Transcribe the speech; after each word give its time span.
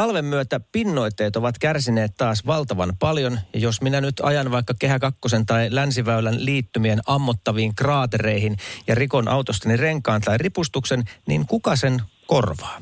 Talven 0.00 0.24
myötä 0.24 0.60
pinnoitteet 0.72 1.36
ovat 1.36 1.54
kärsineet 1.60 2.10
taas 2.18 2.46
valtavan 2.46 2.92
paljon, 3.00 3.38
ja 3.54 3.60
jos 3.60 3.82
minä 3.82 4.00
nyt 4.00 4.14
ajan 4.22 4.50
vaikka 4.50 4.74
Kehä 4.80 4.98
Kakkosen 4.98 5.46
tai 5.46 5.68
Länsiväylän 5.70 6.44
liittymien 6.44 6.98
ammottaviin 7.06 7.74
kraatereihin 7.74 8.56
ja 8.86 8.94
rikon 8.94 9.28
autostani 9.28 9.76
renkaan 9.76 10.20
tai 10.20 10.38
ripustuksen, 10.38 11.02
niin 11.28 11.46
kuka 11.46 11.76
sen 11.76 12.00
korvaa? 12.26 12.78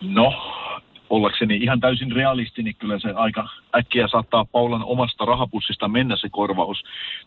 No, 0.00 0.32
ollakseni 1.10 1.56
ihan 1.56 1.80
täysin 1.80 2.12
realisti, 2.12 2.62
niin 2.62 2.76
kyllä 2.78 2.98
se 2.98 3.10
aika 3.10 3.48
äkkiä 3.76 4.08
saattaa 4.08 4.44
Paulan 4.44 4.84
omasta 4.84 5.24
rahapussista 5.24 5.88
mennä 5.88 6.16
se 6.16 6.28
korvaus. 6.30 6.82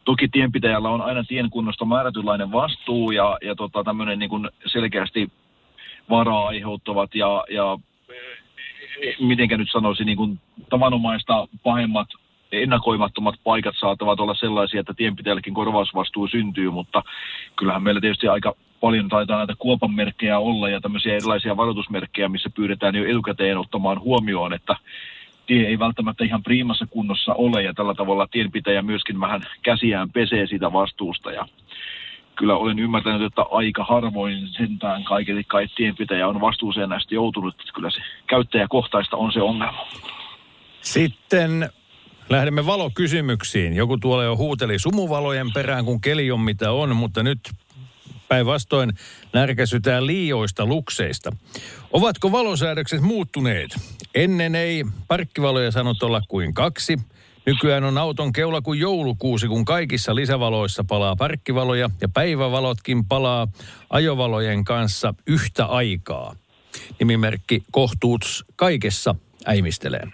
Toki 0.05 0.27
tienpitäjällä 0.27 0.89
on 0.89 1.01
aina 1.01 1.23
tien 1.23 1.49
kunnosta 1.49 1.85
määrätynlainen 1.85 2.51
vastuu 2.51 3.11
ja, 3.11 3.37
ja 3.41 3.55
tota, 3.55 3.83
tämmöinen 3.83 4.19
niin 4.19 4.49
selkeästi 4.65 5.31
varaa 6.09 6.47
aiheuttavat 6.47 7.15
ja, 7.15 7.43
ja 7.49 7.77
mitenkä 9.19 9.57
nyt 9.57 9.71
sanoisin, 9.71 10.05
niin 10.05 10.39
tavanomaista 10.69 11.47
pahemmat 11.63 12.07
ennakoimattomat 12.51 13.35
paikat 13.43 13.75
saattavat 13.79 14.19
olla 14.19 14.35
sellaisia, 14.35 14.79
että 14.79 14.93
tienpitäjälläkin 14.93 15.53
korvausvastuu 15.53 16.27
syntyy, 16.27 16.69
mutta 16.69 17.03
kyllähän 17.55 17.83
meillä 17.83 18.01
tietysti 18.01 18.27
aika 18.27 18.55
paljon 18.81 19.09
taitaa 19.09 19.37
näitä 19.37 19.53
kuopanmerkkejä 19.59 20.39
olla 20.39 20.69
ja 20.69 20.81
tämmöisiä 20.81 21.15
erilaisia 21.15 21.57
varoitusmerkkejä, 21.57 22.29
missä 22.29 22.49
pyydetään 22.49 22.95
jo 22.95 23.09
etukäteen 23.09 23.57
ottamaan 23.57 23.99
huomioon, 23.99 24.53
että 24.53 24.75
tie 25.45 25.67
ei 25.67 25.79
välttämättä 25.79 26.23
ihan 26.23 26.43
priimassa 26.43 26.87
kunnossa 26.89 27.33
ole 27.33 27.63
ja 27.63 27.73
tällä 27.73 27.93
tavalla 27.93 28.27
tienpitäjä 28.27 28.81
myöskin 28.81 29.19
vähän 29.19 29.41
käsiään 29.61 30.11
pesee 30.11 30.47
sitä 30.47 30.73
vastuusta 30.73 31.31
ja 31.31 31.47
kyllä 32.35 32.55
olen 32.55 32.79
ymmärtänyt, 32.79 33.21
että 33.21 33.41
aika 33.51 33.83
harvoin 33.83 34.47
sentään 34.47 35.03
kaikille 35.03 35.43
kai 35.43 35.67
tienpitäjä 35.75 36.27
on 36.27 36.41
vastuuseen 36.41 36.89
näistä 36.89 37.15
joutunut, 37.15 37.55
että 37.59 37.73
kyllä 37.73 37.89
se 37.89 38.01
käyttäjäkohtaista 38.27 39.17
on 39.17 39.31
se 39.33 39.41
ongelma. 39.41 39.87
Sitten 40.81 41.69
lähdemme 42.29 42.65
valokysymyksiin. 42.65 43.73
Joku 43.73 43.97
tuolla 43.97 44.23
jo 44.23 44.37
huuteli 44.37 44.79
sumuvalojen 44.79 45.51
perään, 45.53 45.85
kun 45.85 46.01
keli 46.01 46.31
on 46.31 46.39
mitä 46.39 46.71
on, 46.71 46.95
mutta 46.95 47.23
nyt 47.23 47.39
päinvastoin 48.27 48.93
närkäsytään 49.33 50.07
liioista 50.07 50.65
lukseista. 50.65 51.31
Ovatko 51.91 52.31
valosäädökset 52.31 53.01
muuttuneet? 53.01 53.75
Ennen 54.15 54.55
ei 54.55 54.83
parkkivaloja 55.07 55.71
sanot 55.71 56.03
olla 56.03 56.21
kuin 56.27 56.53
kaksi. 56.53 56.97
Nykyään 57.45 57.83
on 57.83 57.97
auton 57.97 58.33
keula 58.33 58.61
kuin 58.61 58.79
joulukuusi, 58.79 59.47
kun 59.47 59.65
kaikissa 59.65 60.15
lisävaloissa 60.15 60.83
palaa 60.89 61.15
parkkivaloja 61.15 61.89
ja 62.01 62.09
päivävalotkin 62.13 63.05
palaa 63.05 63.47
ajovalojen 63.89 64.63
kanssa 64.63 65.13
yhtä 65.27 65.65
aikaa. 65.65 66.35
Nimimerkki 66.99 67.63
Kohtuuts 67.71 68.45
kaikessa 68.55 69.15
äimistelee. 69.47 70.07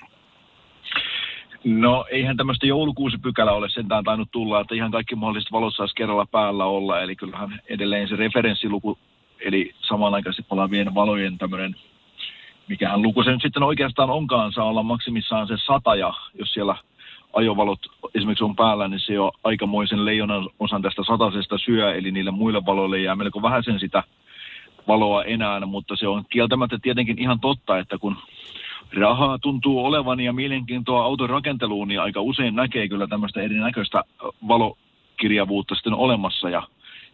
No 1.64 2.06
eihän 2.12 2.38
tämmöistä 2.38 2.68
joulukuusipykälä 2.68 3.52
ole 3.52 3.70
sentään 3.70 4.04
tainnut 4.04 4.32
tulla, 4.32 4.62
että 4.62 4.76
ihan 4.76 4.92
kaikki 4.92 5.16
mahdolliset 5.16 5.52
valot 5.52 5.76
saisi 5.76 5.96
kerralla 5.96 6.26
päällä 6.26 6.66
olla. 6.66 7.02
Eli 7.02 7.16
kyllähän 7.16 7.62
edelleen 7.70 8.08
se 8.08 8.16
referenssiluku, 8.16 8.98
eli 9.40 9.76
samanaikaisesti 9.88 10.44
palaavien 10.50 10.96
valojen 10.96 11.38
tämmöinen, 11.38 11.76
mikähän 12.68 13.02
luku 13.02 13.24
se 13.24 13.32
nyt 13.32 13.42
sitten 13.42 13.64
oikeastaan 13.64 14.10
onkaan, 14.10 14.52
saa 14.52 14.66
olla 14.66 14.84
maksimissaan 14.84 15.48
se 15.48 15.58
sata 15.66 15.96
ja 15.96 16.14
jos 16.34 16.54
siellä 16.54 16.76
ajovalot 17.34 17.80
esimerkiksi 18.16 18.44
on 18.44 18.56
päällä, 18.56 18.88
niin 18.88 19.00
se 19.00 19.14
jo 19.14 19.32
aikamoisen 19.44 20.06
leijonan 20.06 20.50
osan 20.60 20.82
tästä 20.82 21.04
satasesta 21.04 21.58
syö, 21.58 21.96
eli 21.96 22.12
niille 22.12 22.32
muille 22.32 22.66
valoille 22.66 23.00
jää 23.00 23.16
melko 23.16 23.42
vähän 23.42 23.64
sen 23.64 23.80
sitä 23.80 24.04
valoa 24.88 25.24
enää, 25.24 25.66
mutta 25.66 25.96
se 25.96 26.08
on 26.08 26.24
kieltämättä 26.30 26.80
tietenkin 26.82 27.20
ihan 27.20 27.40
totta, 27.40 27.80
että 27.80 27.98
kun 27.98 28.18
rahaa 28.94 29.40
tuntuu 29.40 29.86
olevan 29.86 30.20
ja 30.20 30.34
mielenkiintoa 30.34 31.04
auton 31.04 31.30
rakenteluun, 31.30 31.88
niin 31.88 32.02
aika 32.02 32.22
usein 32.22 32.56
näkee 32.56 32.88
kyllä 32.88 33.08
tämmöistä 33.08 33.42
erinäköistä 33.42 34.04
valokirjavuutta 34.48 35.76
sitten 35.76 35.94
olemassa. 35.94 36.50
Ja 36.50 36.64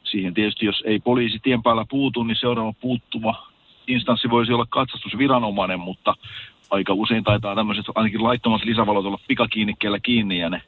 siihen 0.03 0.33
tietysti, 0.33 0.65
jos 0.65 0.83
ei 0.85 0.99
poliisi 0.99 1.39
tien 1.39 1.63
päällä 1.63 1.85
puutu, 1.89 2.23
niin 2.23 2.37
seuraava 2.39 2.73
puuttuva 2.73 3.47
instanssi 3.87 4.29
voisi 4.29 4.53
olla 4.53 4.65
katsastusviranomainen, 4.69 5.79
mutta 5.79 6.15
aika 6.69 6.93
usein 6.93 7.23
taitaa 7.23 7.55
tämmöiset 7.55 7.85
ainakin 7.95 8.23
laittomat 8.23 8.63
lisävalot 8.63 9.05
olla 9.05 9.19
pikakiinnikkeellä 9.27 9.99
kiinni 9.99 10.39
ja 10.39 10.49
ne 10.49 10.61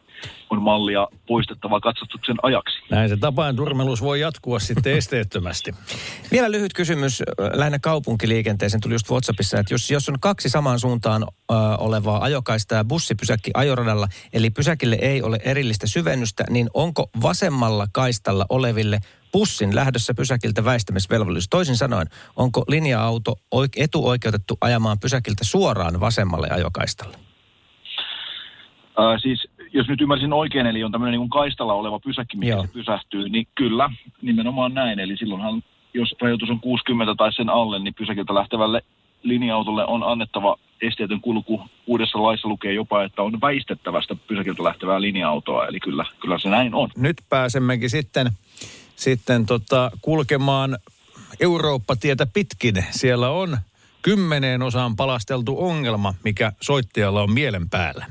on 0.49 0.61
mallia 0.61 1.07
poistettava 1.27 1.79
katsastuksen 1.79 2.35
ajaksi. 2.43 2.77
Näin 2.89 3.09
se 3.09 3.17
tapaan 3.17 3.55
turmelus 3.55 4.01
voi 4.01 4.19
jatkua 4.19 4.59
sitten 4.59 4.97
esteettömästi. 4.97 5.75
Vielä 6.31 6.51
lyhyt 6.51 6.73
kysymys 6.73 7.23
lähinnä 7.53 7.79
kaupunkiliikenteeseen. 7.79 8.81
Tuli 8.81 8.93
just 8.93 9.09
WhatsAppissa, 9.09 9.59
että 9.59 9.73
jos, 9.73 9.91
jos 9.91 10.09
on 10.09 10.19
kaksi 10.19 10.49
samaan 10.49 10.79
suuntaan 10.79 11.23
ö, 11.23 11.53
olevaa 11.77 12.23
ajokaista 12.23 12.75
ja 12.75 12.85
bussipysäkki 12.85 13.51
ajoradalla, 13.53 14.07
eli 14.33 14.49
pysäkille 14.49 14.97
ei 15.01 15.21
ole 15.21 15.39
erillistä 15.43 15.87
syvennystä, 15.87 16.43
niin 16.49 16.69
onko 16.73 17.09
vasemmalla 17.21 17.87
kaistalla 17.91 18.45
oleville 18.49 18.99
bussin 19.37 19.75
lähdössä 19.75 20.13
pysäkiltä 20.13 20.65
väistämisvelvollisuus. 20.65 21.49
Toisin 21.49 21.77
sanoen, 21.77 22.07
onko 22.35 22.63
linja-auto 22.67 23.35
etuoikeutettu 23.75 24.57
ajamaan 24.61 24.99
pysäkiltä 24.99 25.43
suoraan 25.43 25.99
vasemmalle 25.99 26.47
ajokaistalle? 26.49 27.17
Äh, 28.99 29.21
siis 29.21 29.47
jos 29.73 29.87
nyt 29.87 30.01
ymmärsin 30.01 30.33
oikein, 30.33 30.65
eli 30.65 30.83
on 30.83 30.91
tämmöinen 30.91 31.19
niin 31.19 31.29
kaistalla 31.29 31.73
oleva 31.73 31.99
pysäkki, 31.99 32.37
mikä 32.37 32.61
se 32.61 32.67
pysähtyy, 32.73 33.29
niin 33.29 33.47
kyllä, 33.55 33.89
nimenomaan 34.21 34.73
näin. 34.73 34.99
Eli 34.99 35.17
silloinhan, 35.17 35.63
jos 35.93 36.15
rajoitus 36.21 36.49
on 36.49 36.59
60 36.59 37.15
tai 37.17 37.33
sen 37.33 37.49
alle, 37.49 37.79
niin 37.79 37.93
pysäkiltä 37.93 38.33
lähtevälle 38.33 38.81
linja-autolle 39.23 39.85
on 39.85 40.03
annettava 40.03 40.55
esteetön 40.81 41.21
kulku. 41.21 41.61
Uudessa 41.87 42.23
laissa 42.23 42.47
lukee 42.47 42.73
jopa, 42.73 43.03
että 43.03 43.21
on 43.21 43.41
väistettävästä 43.41 44.15
pysäkiltä 44.27 44.63
lähtevää 44.63 45.01
linja-autoa, 45.01 45.67
eli 45.67 45.79
kyllä, 45.79 46.05
kyllä 46.21 46.39
se 46.39 46.49
näin 46.49 46.73
on. 46.73 46.89
Nyt 46.97 47.17
pääsemmekin 47.29 47.89
sitten 47.89 48.31
sitten 48.97 49.45
tota, 49.45 49.91
kulkemaan 50.01 50.77
Eurooppa-tietä 51.39 52.27
pitkin. 52.33 52.85
Siellä 52.91 53.29
on 53.29 53.57
kymmeneen 54.01 54.61
osaan 54.61 54.95
palasteltu 54.95 55.55
ongelma, 55.59 56.13
mikä 56.23 56.51
soittajalla 56.61 57.21
on 57.21 57.31
mielen 57.31 57.69
päällä. 57.69 58.05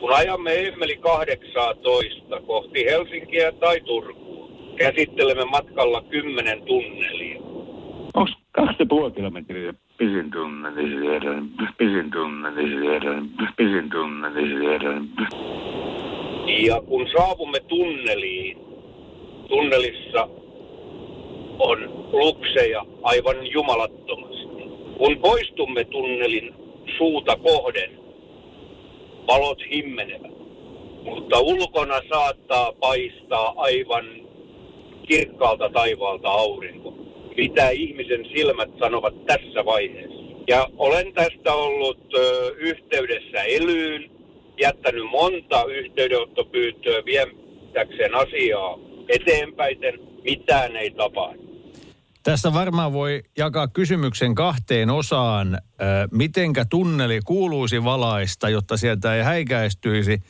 Kun 0.00 0.12
ajamme 0.14 0.66
Emmeli 0.66 0.96
18 0.96 2.40
kohti 2.46 2.84
Helsinkiä 2.84 3.52
tai 3.52 3.80
Turkuun, 3.80 4.76
käsittelemme 4.76 5.44
matkalla 5.44 6.02
10 6.02 6.62
tunnelia. 6.62 7.40
Onko 8.14 8.32
kaksi 8.52 8.84
puoli 8.88 9.12
kilometriä 9.12 9.74
pisin 9.98 10.30
tunneli 10.30 10.82
pisin 11.78 12.10
tunneli 12.10 12.62
pisin 13.56 13.90
tunneli 13.90 14.66
Ja 16.66 16.80
kun 16.80 17.06
saavumme 17.16 17.60
tunneliin, 17.60 18.58
tunnelissa 19.48 20.28
on 21.58 22.08
lukseja 22.12 22.86
aivan 23.02 23.46
jumalattomasti. 23.52 24.46
Kun 24.98 25.18
poistumme 25.18 25.84
tunnelin 25.84 26.54
suuta 26.98 27.36
kohden, 27.36 27.90
valot 29.26 29.58
himmenevät. 29.70 30.36
Mutta 31.02 31.40
ulkona 31.40 32.00
saattaa 32.08 32.72
paistaa 32.72 33.54
aivan 33.56 34.04
kirkkaalta 35.08 35.68
taivaalta 35.68 36.28
aurinko. 36.28 36.94
Mitä 37.36 37.70
ihmisen 37.70 38.26
silmät 38.36 38.70
sanovat 38.78 39.26
tässä 39.26 39.64
vaiheessa. 39.64 40.22
Ja 40.48 40.68
olen 40.78 41.12
tästä 41.12 41.54
ollut 41.54 42.14
ö, 42.14 42.54
yhteydessä 42.56 43.42
elyyn, 43.42 44.10
jättänyt 44.60 45.10
monta 45.10 45.64
yhteydenottopyyntöä 45.64 47.04
vietäkseen 47.04 48.14
asiaa 48.14 48.78
eteenpäin, 49.08 49.78
mitään 50.24 50.76
ei 50.76 50.90
tapahdu. 50.90 51.46
Tässä 52.22 52.52
varmaan 52.52 52.92
voi 52.92 53.22
jakaa 53.36 53.68
kysymyksen 53.68 54.34
kahteen 54.34 54.90
osaan. 54.90 55.58
Mitenkä 56.12 56.64
tunneli 56.64 57.20
kuuluisi 57.24 57.84
valaista, 57.84 58.48
jotta 58.48 58.76
sieltä 58.76 59.14
ei 59.14 59.22
häikäistyisi? 59.22 60.22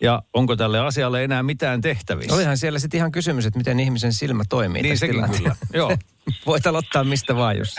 Ja 0.00 0.22
onko 0.34 0.56
tälle 0.56 0.80
asialle 0.80 1.24
enää 1.24 1.42
mitään 1.42 1.80
tehtävissä? 1.80 2.34
Olihan 2.34 2.58
siellä 2.58 2.78
sitten 2.78 2.98
ihan 2.98 3.12
kysymys, 3.12 3.46
että 3.46 3.58
miten 3.58 3.80
ihmisen 3.80 4.12
silmä 4.12 4.42
toimii. 4.48 4.82
Niin 4.82 4.98
sekin 4.98 5.24
kyllä, 5.36 5.56
joo. 5.74 5.96
Voit 6.46 6.66
aloittaa 6.66 7.04
mistä 7.04 7.36
vaan, 7.36 7.58
jos. 7.58 7.76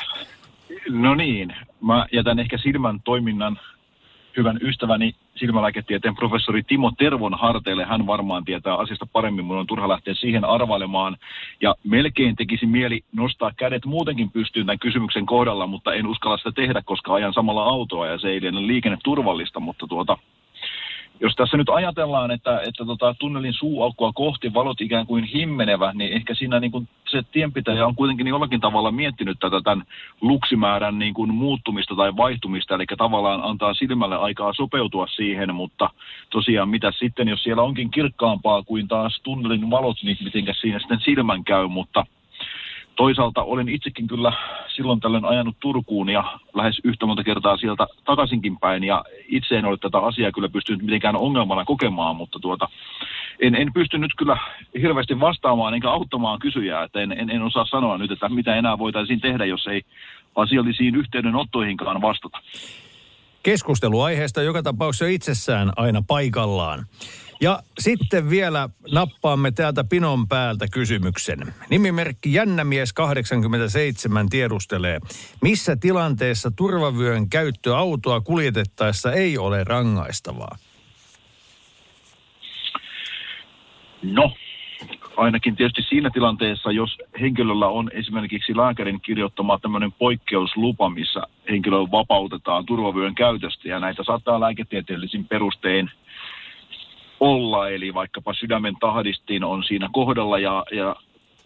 No 0.90 1.16
niin, 1.16 1.56
mä 1.82 2.06
jätän 2.12 2.40
ehkä 2.40 2.58
silmän 2.58 3.02
toiminnan 3.02 3.60
hyvän 4.38 4.60
ystäväni 4.62 5.16
silmälääketieteen 5.36 6.16
professori 6.16 6.64
Timo 6.64 6.92
Tervon 6.98 7.34
harteille. 7.34 7.86
Hän 7.86 8.08
varmaan 8.08 8.46
tietää 8.46 8.76
asiasta 8.76 9.06
paremmin, 9.06 9.46
mun 9.46 9.58
on 9.58 9.68
turha 9.68 9.90
lähteä 9.90 10.14
siihen 10.14 10.46
arvailemaan. 10.46 11.18
Ja 11.62 11.76
melkein 11.84 12.36
tekisi 12.36 12.66
mieli 12.66 13.04
nostaa 13.12 13.52
kädet 13.58 13.86
muutenkin 13.86 14.32
pystyyn 14.32 14.66
tämän 14.66 14.80
kysymyksen 14.80 15.26
kohdalla, 15.26 15.68
mutta 15.68 15.94
en 15.94 16.08
uskalla 16.08 16.38
sitä 16.38 16.52
tehdä, 16.52 16.82
koska 16.86 17.14
ajan 17.14 17.34
samalla 17.34 17.64
autoa 17.64 18.08
ja 18.08 18.18
se 18.18 18.30
ei 18.30 18.42
liene 18.42 18.68
liikenneturvallista, 18.68 19.60
mutta 19.60 19.88
tuota, 19.88 20.18
jos 21.24 21.36
tässä 21.36 21.58
nyt 21.58 21.70
ajatellaan, 21.70 22.32
että, 22.32 22.62
että 22.68 22.86
tota, 22.86 23.16
tunnelin 23.20 23.54
suuaukkoa 23.54 24.14
kohti 24.14 24.54
valot 24.54 24.82
ikään 24.82 25.06
kuin 25.06 25.24
himmenevä, 25.24 25.92
niin 25.94 26.14
ehkä 26.14 26.36
siinä 26.36 26.60
niin 26.60 26.72
kuin 26.72 26.88
se 27.10 27.24
tienpitäjä 27.32 27.86
on 27.86 27.96
kuitenkin 27.96 28.28
jollakin 28.28 28.62
tavalla 28.62 28.92
miettinyt 28.92 29.38
tätä 29.40 29.62
tämän 29.62 29.86
luksimäärän 30.22 31.00
niin 31.00 31.14
kuin 31.14 31.34
muuttumista 31.34 31.96
tai 31.96 32.18
vaihtumista, 32.18 32.76
eli 32.76 32.86
tavallaan 32.98 33.44
antaa 33.44 33.74
silmälle 33.74 34.18
aikaa 34.18 34.54
sopeutua 34.54 35.08
siihen, 35.08 35.56
mutta 35.56 35.90
tosiaan 36.30 36.70
mitä 36.70 36.92
sitten, 37.00 37.28
jos 37.28 37.44
siellä 37.44 37.64
onkin 37.64 37.92
kirkkaampaa 37.92 38.64
kuin 38.64 38.88
taas 38.88 39.22
tunnelin 39.24 39.70
valot, 39.70 39.98
niin 40.04 40.18
mitenkä 40.24 40.54
siinä 40.54 40.80
sitten 40.80 41.02
silmän 41.06 41.44
käy, 41.44 41.68
mutta 41.68 42.06
toisaalta 42.96 43.44
olen 43.44 43.70
itsekin 43.70 44.08
kyllä 44.08 44.34
silloin 44.76 45.00
tällöin 45.00 45.26
ajanut 45.26 45.56
Turkuun 45.60 46.10
ja 46.10 46.40
lähes 46.54 46.82
yhtä 46.84 47.06
monta 47.06 47.24
kertaa 47.24 47.58
sieltä 47.58 47.88
takaisinkin 48.06 48.60
päin. 48.60 48.84
Ja 48.84 49.04
itse 49.28 49.58
en 49.58 49.66
ole 49.66 49.78
tätä 49.78 50.00
asiaa 50.00 50.32
kyllä 50.32 50.50
pystynyt 50.50 50.82
mitenkään 50.82 51.16
ongelmana 51.16 51.66
kokemaan, 51.66 52.16
mutta 52.16 52.40
tuota, 52.40 52.70
en, 53.40 53.56
en 53.56 53.74
pysty 53.74 53.98
nyt 53.98 54.12
kyllä 54.18 54.38
hirveästi 54.82 55.20
vastaamaan 55.20 55.74
enkä 55.74 55.90
auttamaan 55.90 56.40
kysyjää. 56.40 56.84
Että 56.84 57.02
en, 57.02 57.12
en, 57.12 57.30
en 57.30 57.42
osaa 57.42 57.66
sanoa 57.66 57.98
nyt, 57.98 58.12
että 58.12 58.30
mitä 58.30 58.56
enää 58.56 58.78
voitaisiin 58.78 59.22
tehdä, 59.22 59.46
jos 59.46 59.68
ei 59.68 59.82
asiallisiin 60.36 60.96
yhteydenottoihinkaan 60.96 62.02
vastata. 62.02 62.40
Keskusteluaiheesta 63.44 64.42
joka 64.42 64.64
tapauksessa 64.64 65.06
itsessään 65.06 65.72
aina 65.76 66.04
paikallaan. 66.08 66.86
Ja 67.42 67.64
sitten 67.80 68.30
vielä 68.30 68.70
nappaamme 68.92 69.52
täältä 69.52 69.84
pinon 69.84 70.28
päältä 70.28 70.68
kysymyksen. 70.72 71.54
Nimimerkki 71.70 72.34
Jännämies 72.34 72.94
87 72.94 74.30
tiedustelee, 74.30 75.00
missä 75.42 75.76
tilanteessa 75.76 76.52
turvavyön 76.52 77.30
käyttö 77.30 77.78
autoa 77.78 78.22
kuljetettaessa 78.22 79.14
ei 79.14 79.38
ole 79.38 79.64
rangaistavaa? 79.64 80.58
No, 84.04 84.34
ainakin 85.18 85.56
tietysti 85.56 85.82
siinä 85.82 86.10
tilanteessa, 86.10 86.72
jos 86.72 86.98
henkilöllä 87.22 87.68
on 87.68 87.90
esimerkiksi 87.94 88.58
lääkärin 88.58 89.02
kirjoittama 89.02 89.60
tämmöinen 89.60 89.92
poikkeuslupa, 89.92 90.90
missä 90.90 91.22
henkilö 91.50 91.78
vapautetaan 91.78 92.66
turvavyön 92.66 93.16
käytöstä 93.16 93.70
ja 93.70 93.80
näitä 93.80 94.04
saattaa 94.04 94.40
lääketieteellisin 94.40 95.28
perustein– 95.28 95.92
olla, 97.24 97.70
eli 97.70 97.94
vaikkapa 97.94 98.34
sydämen 98.34 98.76
tahdistin 98.80 99.44
on 99.44 99.64
siinä 99.64 99.90
kohdalla 99.94 100.40
ja, 100.40 100.64
ja 100.72 100.96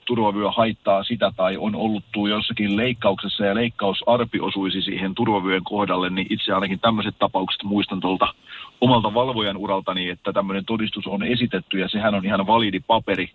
turvavyö 0.07 0.51
haittaa 0.51 1.03
sitä 1.03 1.31
tai 1.35 1.57
on 1.57 1.75
ollut 1.75 2.03
jossakin 2.29 2.77
leikkauksessa 2.77 3.45
ja 3.45 3.55
leikkausarpi 3.55 4.39
osuisi 4.39 4.81
siihen 4.81 5.15
turvavyön 5.15 5.63
kohdalle, 5.63 6.09
niin 6.09 6.27
itse 6.29 6.53
ainakin 6.53 6.79
tämmöiset 6.79 7.15
tapaukset 7.19 7.63
muistan 7.63 7.99
tuolta 7.99 8.33
omalta 8.81 9.13
valvojan 9.13 9.57
uraltani, 9.57 10.09
että 10.09 10.33
tämmöinen 10.33 10.65
todistus 10.65 11.07
on 11.07 11.23
esitetty 11.23 11.79
ja 11.79 11.89
sehän 11.89 12.15
on 12.15 12.25
ihan 12.25 12.47
validi 12.47 12.79
paperi. 12.79 13.29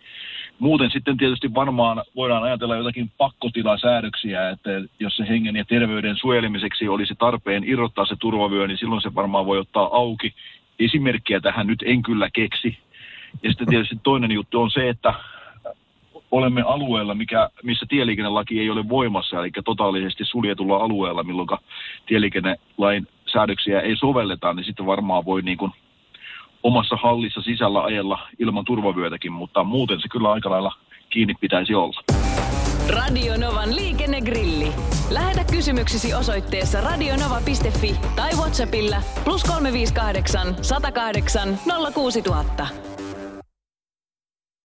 Muuten 0.59 0.91
sitten 0.91 1.17
tietysti 1.17 1.55
varmaan 1.55 2.03
voidaan 2.17 2.43
ajatella 2.43 2.77
jotakin 2.77 3.11
pakkotilasäädöksiä, 3.19 4.51
että 4.51 4.71
jos 5.01 5.17
se 5.17 5.29
hengen 5.29 5.57
ja 5.57 5.65
terveyden 5.65 6.17
suojelemiseksi 6.17 6.89
olisi 6.89 7.15
tarpeen 7.15 7.65
irrottaa 7.65 8.07
se 8.07 8.17
turvavyö, 8.19 8.67
niin 8.67 8.79
silloin 8.79 9.03
se 9.03 9.15
varmaan 9.15 9.47
voi 9.47 9.59
ottaa 9.59 9.97
auki 9.97 10.35
esimerkkiä 10.79 11.41
tähän 11.41 11.67
nyt 11.67 11.83
en 11.87 12.03
kyllä 12.03 12.29
keksi. 12.33 12.79
Ja 13.43 13.51
sitten 13.51 13.69
tietysti 13.69 13.97
toinen 14.03 14.31
juttu 14.31 14.61
on 14.61 14.71
se, 14.71 14.89
että 14.89 15.15
olemme 16.33 16.63
alueella, 16.63 17.15
mikä, 17.15 17.51
missä 17.63 17.87
tieliikennelaki 17.89 18.61
ei 18.61 18.71
ole 18.71 18.89
voimassa, 18.89 19.41
eli 19.41 19.51
totaalisesti 19.65 20.25
suljetulla 20.25 20.77
alueella, 20.77 21.23
milloin 21.23 21.49
tieliikennelain 22.07 23.09
säädöksiä 23.33 23.81
ei 23.81 23.97
sovelleta, 23.97 24.55
niin 24.55 24.65
sitten 24.65 24.87
varmaan 24.87 25.25
voi 25.25 25.43
niin 25.43 25.59
kuin 25.59 25.73
omassa 26.63 26.97
hallissa 26.97 27.43
sisällä 27.43 27.83
ajella 27.83 28.19
ilman 28.39 28.65
turvavyötäkin, 28.65 29.33
mutta 29.33 29.65
muuten 29.65 30.01
se 30.01 30.09
kyllä 30.09 30.33
aika 30.33 30.51
lailla 30.51 30.73
kiinni 31.11 31.35
pitäisi 31.41 31.75
olla. 31.75 32.03
Radio 32.89 33.37
Novan 33.37 33.77
liikennegrilli. 33.77 34.69
Lähetä 35.11 35.45
kysymyksesi 35.51 36.15
osoitteessa 36.15 36.81
radionova.fi 36.81 37.97
tai 38.17 38.31
Whatsappilla 38.37 38.97
plus 39.25 39.45
358 39.45 40.57
108 40.63 41.59
06000. 41.95 43.02